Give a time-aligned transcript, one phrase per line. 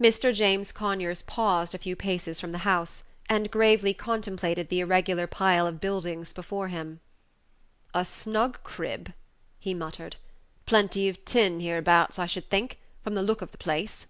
[0.00, 0.34] Mr.
[0.34, 5.64] James Conyers paused a few paces from the house, and gravely contemplated the irregular pile
[5.64, 6.98] of buildings before him.
[7.94, 9.12] "A snug crib,"
[9.60, 10.16] he muttered;
[10.66, 14.06] "plenty of tin hereabouts, I should think, from the look of the place."